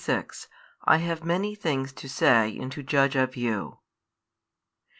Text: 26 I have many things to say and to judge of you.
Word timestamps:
26 0.03 0.47
I 0.85 0.97
have 0.97 1.23
many 1.23 1.53
things 1.53 1.93
to 1.93 2.09
say 2.09 2.57
and 2.57 2.71
to 2.71 2.81
judge 2.81 3.15
of 3.15 3.35
you. 3.35 3.77